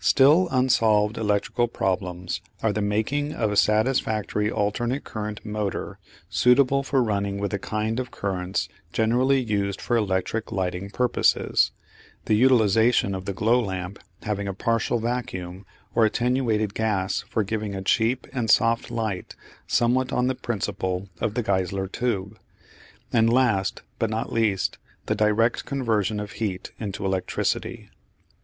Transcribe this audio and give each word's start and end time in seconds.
Still 0.00 0.48
unsolved 0.50 1.16
electrical 1.16 1.68
problems 1.68 2.40
are 2.60 2.72
the 2.72 2.82
making 2.82 3.32
of 3.32 3.52
a 3.52 3.56
satisfactory 3.56 4.50
alternate 4.50 5.04
current 5.04 5.44
motor 5.46 6.00
suitable 6.28 6.82
for 6.82 7.00
running 7.00 7.38
with 7.38 7.52
the 7.52 7.58
kind 7.60 8.00
of 8.00 8.10
currents 8.10 8.68
generally 8.92 9.40
used 9.40 9.80
for 9.80 9.96
electric 9.96 10.50
lighting 10.50 10.90
purposes 10.90 11.70
the 12.24 12.34
utilisation 12.34 13.14
of 13.14 13.26
the 13.26 13.32
glow 13.32 13.60
lamp 13.60 14.00
having 14.24 14.48
a 14.48 14.52
partial 14.54 14.98
vacuum 14.98 15.64
or 15.94 16.04
attenuated 16.04 16.74
gas 16.74 17.20
for 17.28 17.44
giving 17.44 17.76
a 17.76 17.80
cheap 17.80 18.26
and 18.32 18.50
soft 18.50 18.90
light 18.90 19.36
somewhat 19.68 20.12
on 20.12 20.26
the 20.26 20.34
principle 20.34 21.08
of 21.20 21.34
the 21.34 21.44
Geissler 21.44 21.86
tube 21.86 22.36
and 23.12 23.32
last, 23.32 23.82
but 24.00 24.10
not 24.10 24.32
least, 24.32 24.78
the 25.06 25.14
direct 25.14 25.64
conversion 25.64 26.18
of 26.18 26.32
heat 26.32 26.72
into 26.80 27.06
electricity. 27.06 27.88